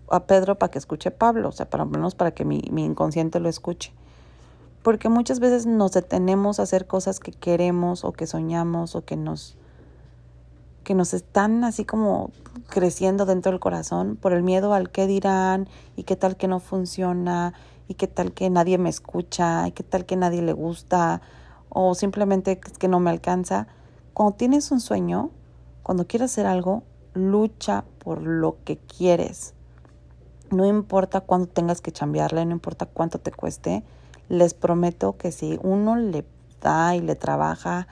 [0.09, 3.39] a Pedro para que escuche Pablo, o sea, para menos para que mi, mi inconsciente
[3.39, 3.93] lo escuche.
[4.89, 9.17] Porque muchas veces nos detenemos a hacer cosas que queremos o que soñamos o que
[9.17, 9.55] nos
[10.83, 12.31] que nos están así como
[12.69, 16.59] creciendo dentro del corazón por el miedo al qué dirán y qué tal que no
[16.59, 17.53] funciona
[17.87, 21.21] y qué tal que nadie me escucha y qué tal que nadie le gusta
[21.69, 23.67] o simplemente que no me alcanza.
[24.15, 25.29] Cuando tienes un sueño,
[25.83, 26.81] cuando quieres hacer algo,
[27.13, 29.53] lucha por lo que quieres.
[30.49, 33.83] No importa cuánto tengas que chambearle, no importa cuánto te cueste,
[34.29, 36.23] les prometo que si uno le
[36.61, 37.87] da y le trabaja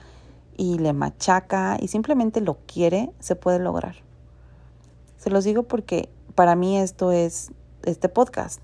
[0.56, 3.96] y le machaca y simplemente lo quiere, se puede lograr.
[5.18, 7.52] Se los digo porque para mí esto es
[7.84, 8.60] este podcast.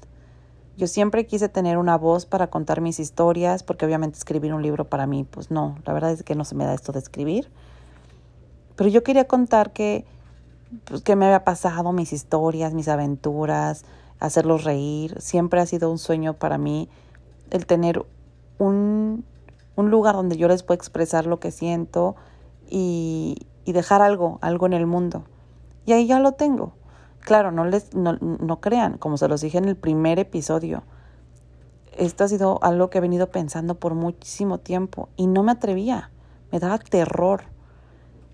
[0.77, 4.89] Yo siempre quise tener una voz para contar mis historias, porque obviamente escribir un libro
[4.89, 7.49] para mí, pues no, la verdad es que no se me da esto de escribir.
[8.75, 10.05] Pero yo quería contar que,
[10.85, 13.85] pues, que me había pasado, mis historias, mis aventuras,
[14.19, 15.21] hacerlos reír.
[15.21, 16.89] Siempre ha sido un sueño para mí
[17.55, 18.05] el tener
[18.59, 19.25] un,
[19.77, 22.17] un lugar donde yo les pueda expresar lo que siento
[22.69, 25.25] y, y, dejar algo, algo en el mundo.
[25.87, 26.73] Y ahí ya lo tengo.
[27.21, 30.83] Claro, no les no, no crean, como se los dije en el primer episodio.
[31.97, 36.11] Esto ha sido algo que he venido pensando por muchísimo tiempo y no me atrevía,
[36.51, 37.45] me daba terror.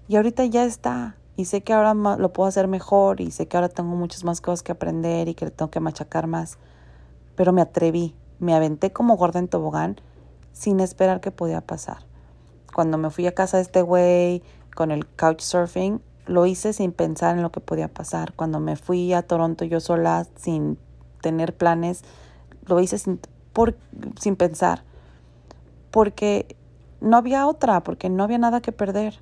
[0.09, 3.56] Y ahorita ya está, y sé que ahora lo puedo hacer mejor y sé que
[3.59, 6.59] ahora tengo muchas más cosas que aprender y que le tengo que machacar más.
[7.37, 10.00] Pero me atreví, me aventé como gorda en tobogán
[10.53, 11.98] sin esperar que podía pasar.
[12.74, 14.42] Cuando me fui a casa de este güey
[14.74, 18.33] con el couchsurfing, lo hice sin pensar en lo que podía pasar.
[18.35, 20.79] Cuando me fui a Toronto yo sola, sin
[21.20, 22.03] tener planes,
[22.66, 23.20] lo hice sin,
[23.53, 23.76] por,
[24.18, 24.85] sin pensar.
[25.90, 26.57] Porque
[27.00, 29.18] no había otra, porque no había nada que perder.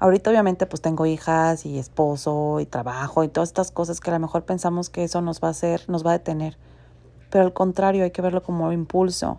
[0.00, 4.14] Ahorita obviamente pues tengo hijas y esposo y trabajo y todas estas cosas que a
[4.14, 6.56] lo mejor pensamos que eso nos va a hacer, nos va a detener.
[7.30, 9.38] Pero al contrario, hay que verlo como impulso.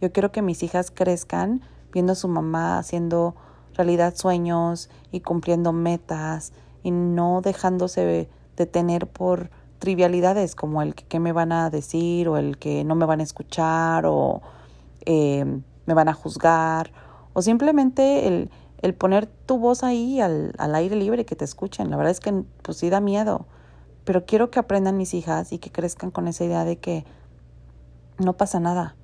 [0.00, 1.62] Yo quiero que mis hijas crezcan
[1.92, 3.34] viendo a su mamá haciendo
[3.74, 11.20] realidad sueños y cumpliendo metas y no dejándose detener por trivialidades como el que qué
[11.20, 14.40] me van a decir o el que no me van a escuchar o
[15.04, 15.44] eh,
[15.86, 16.92] me van a juzgar
[17.32, 21.90] o simplemente el, el poner tu voz ahí al, al aire libre que te escuchen.
[21.90, 23.46] La verdad es que pues sí da miedo,
[24.06, 27.04] pero quiero que aprendan mis hijas y que crezcan con esa idea de que
[28.16, 28.96] no pasa nada.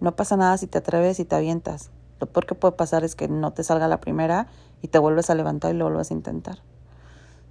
[0.00, 1.92] No pasa nada si te atreves y te avientas.
[2.18, 4.48] Lo peor que puede pasar es que no te salga la primera
[4.80, 6.58] y te vuelves a levantar y lo vuelves a intentar.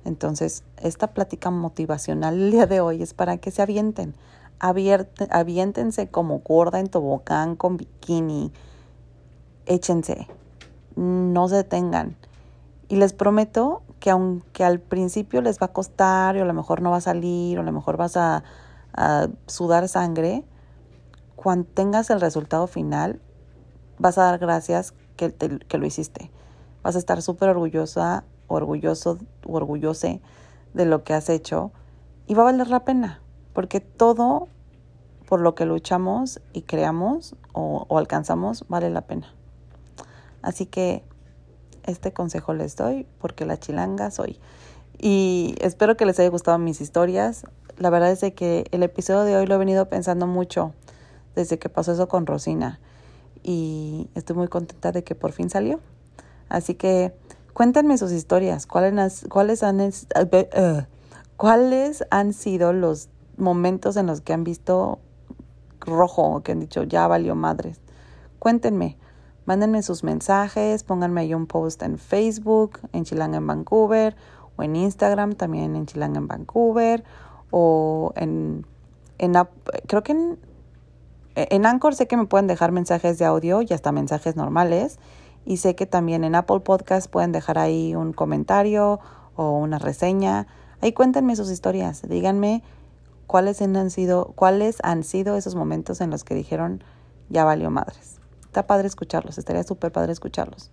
[0.04, 4.16] Entonces, esta plática motivacional el día de hoy es para que se avienten.
[4.60, 8.52] aviéntense como gorda en tobogán con bikini.
[9.66, 10.28] Échense
[10.96, 12.16] no se detengan.
[12.88, 16.82] Y les prometo que aunque al principio les va a costar, o a lo mejor
[16.82, 18.44] no va a salir, o a lo mejor vas a,
[19.46, 20.44] sudar sangre,
[21.38, 23.22] cuando tengas el resultado final,
[24.00, 26.30] vas a dar gracias que, que lo hiciste.
[26.84, 30.20] Vas a estar súper orgullosa, orgulloso, orgullose
[30.74, 31.72] de lo que has hecho
[32.28, 33.22] y va a valer la pena,
[33.54, 34.50] porque todo
[35.30, 39.34] por lo que luchamos y creamos o alcanzamos vale la pena.
[40.42, 41.06] Así que
[41.86, 44.40] este consejo les doy porque la chilanga soy.
[44.98, 47.44] Y espero que les haya gustado mis historias.
[47.78, 50.74] La verdad es que el episodio de hoy lo he venido pensando mucho
[51.36, 52.80] desde que pasó eso con Rosina.
[53.44, 55.80] Y estoy muy contenta de que por fin salió.
[56.50, 57.14] Así que
[57.54, 58.68] cuéntenme sus historias.
[58.68, 60.82] ¿Cuáles, cuáles, han, uh,
[61.38, 65.00] ¿Cuáles han sido los momentos en los que han visto
[65.80, 67.80] rojo, que han dicho ya valió madres?
[68.38, 68.98] Cuéntenme.
[69.46, 74.16] Mándenme sus mensajes, pónganme ahí un post en Facebook, en Chilanga en Vancouver,
[74.56, 77.04] o en Instagram también en Chilanga en Vancouver,
[77.50, 78.66] o en,
[79.18, 79.34] en
[79.88, 80.40] creo que en,
[81.36, 85.00] en Anchor sé que me pueden dejar mensajes de audio y hasta mensajes normales.
[85.44, 89.00] Y sé que también en Apple Podcast pueden dejar ahí un comentario
[89.36, 90.48] o una reseña.
[90.82, 92.08] Ahí cuéntenme sus historias.
[92.08, 92.62] Díganme
[93.26, 96.84] cuáles han sido, cuáles han sido esos momentos en los que dijeron
[97.30, 98.21] ya valió madres.
[98.52, 100.72] Está padre escucharlos, estaría súper padre escucharlos.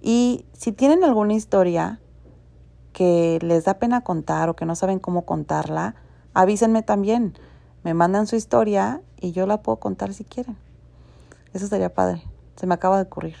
[0.00, 2.00] Y si tienen alguna historia
[2.92, 5.94] que les da pena contar o que no saben cómo contarla,
[6.34, 7.38] avísenme también.
[7.84, 10.56] Me mandan su historia y yo la puedo contar si quieren.
[11.52, 12.24] Eso sería padre.
[12.56, 13.36] Se me acaba de ocurrir.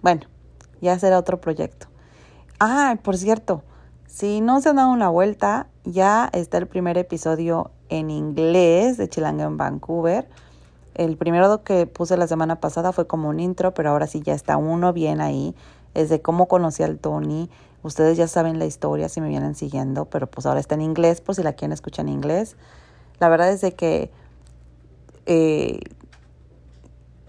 [0.00, 0.22] Bueno,
[0.80, 1.88] ya será otro proyecto.
[2.58, 3.64] Ah, por cierto,
[4.06, 9.10] si no se han dado una vuelta, ya está el primer episodio en inglés de
[9.10, 10.26] Chilanga en Vancouver.
[10.94, 14.34] El primero que puse la semana pasada fue como un intro, pero ahora sí ya
[14.34, 15.54] está uno bien ahí.
[15.94, 17.48] Es de cómo conocí al Tony.
[17.82, 21.20] Ustedes ya saben la historia si me vienen siguiendo, pero pues ahora está en inglés
[21.20, 22.56] por si la quieren escuchar en inglés.
[23.20, 24.10] La verdad es de que
[25.24, 25.80] eh,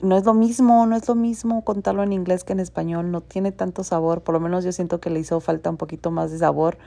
[0.01, 3.11] no es lo mismo, no es lo mismo contarlo en inglés que en español.
[3.11, 4.21] No tiene tanto sabor.
[4.21, 6.77] Por lo menos yo siento que le hizo falta un poquito más de sabor.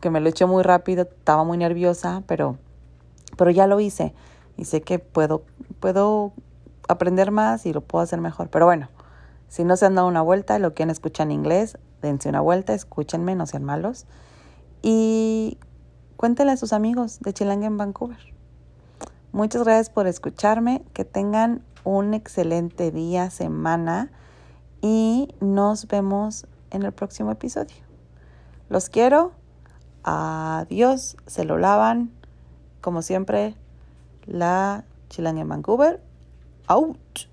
[0.00, 2.56] Que me lo eché muy rápido, estaba muy nerviosa, pero,
[3.36, 4.14] pero ya lo hice
[4.56, 5.44] y sé que puedo,
[5.80, 6.32] puedo
[6.88, 8.48] aprender más y lo puedo hacer mejor.
[8.50, 8.88] Pero bueno,
[9.48, 12.40] si no se han dado una vuelta y lo quieren escuchar en inglés, dense una
[12.40, 14.06] vuelta, escúchenme, no sean malos.
[14.82, 15.58] Y
[16.16, 18.34] cuéntenle a sus amigos de Chilanga en Vancouver.
[19.32, 24.10] Muchas gracias por escucharme, que tengan un excelente día, semana
[24.80, 27.76] y nos vemos en el próximo episodio.
[28.68, 29.32] Los quiero.
[30.02, 31.16] Adiós.
[31.26, 32.12] Se lo lavan.
[32.80, 33.56] Como siempre,
[34.26, 36.00] la Chilanga en Vancouver.
[36.68, 37.28] Out.